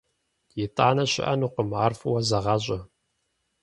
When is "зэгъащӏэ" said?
2.27-2.79